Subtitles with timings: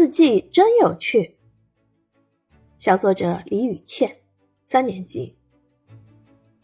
[0.00, 1.36] 子记真有趣。
[2.78, 4.10] 小作者李雨倩，
[4.64, 5.36] 三年级。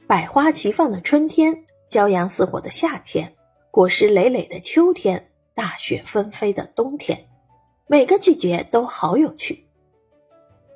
[0.07, 1.55] 百花齐放的春天，
[1.91, 3.31] 骄阳似火的夏天，
[3.71, 5.23] 果实累累的秋天，
[5.53, 7.29] 大雪纷飞的冬天，
[7.87, 9.63] 每个季节都好有趣。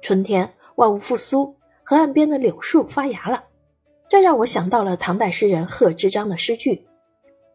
[0.02, 3.42] 春天，万物复苏，河岸边的柳树发芽了，
[4.06, 6.86] 这让我想到了唐代诗人贺知章的诗句：“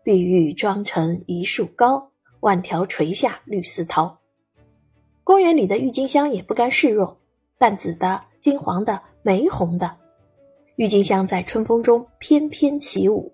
[0.01, 2.11] 碧玉妆成一树高。”
[2.41, 4.15] 万条垂下绿丝绦，
[5.25, 7.17] 公园里的郁金香也不甘示弱，
[7.57, 9.91] 淡紫的、金黄的、玫红的，
[10.75, 13.33] 郁金香在春风中翩翩起舞。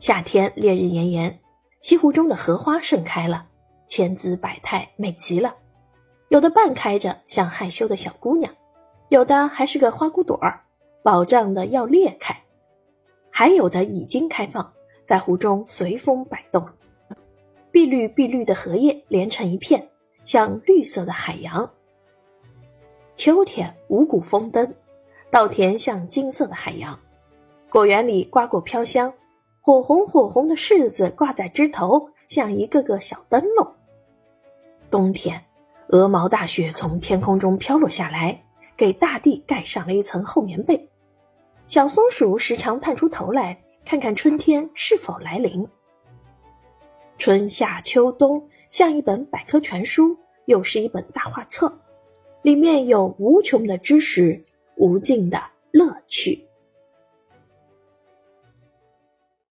[0.00, 1.38] 夏天烈日炎炎，
[1.82, 3.46] 西湖中的荷花盛开了，
[3.86, 5.54] 千姿百态，美极了。
[6.30, 8.50] 有的半开着，像害羞的小姑娘；
[9.08, 10.60] 有的还是个花骨朵儿，
[11.04, 12.34] 饱胀的要裂开；
[13.30, 14.68] 还有的已经开放，
[15.04, 16.68] 在湖中随风摆动。
[17.70, 19.88] 碧绿碧绿的荷叶连成一片，
[20.24, 21.68] 像绿色的海洋。
[23.16, 24.74] 秋天五谷丰登，
[25.30, 26.98] 稻田像金色的海洋，
[27.68, 29.12] 果园里瓜果飘香，
[29.60, 33.74] 火红火红的柿子挂在枝头，像一个个小灯笼。
[34.90, 35.40] 冬天，
[35.88, 38.42] 鹅毛大雪从天空中飘落下来，
[38.76, 40.88] 给大地盖上了一层厚棉被。
[41.66, 45.68] 小松鼠时常探出头来，看看春天是否来临。
[47.18, 51.70] 春夏秋冬像一本百科全书，又是一本大画册，
[52.42, 54.40] 里面有无穷的知识，
[54.76, 56.40] 无尽的乐趣。